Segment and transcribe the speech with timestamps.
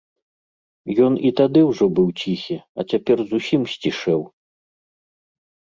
[1.07, 4.21] Ён і тады ўжо быў ціхі, а цяпер зусім сцішэў.